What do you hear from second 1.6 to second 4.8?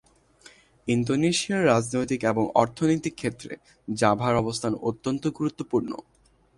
রাজনৈতিক এবং অর্থনৈতিক ক্ষেত্রে জাভার অবস্থান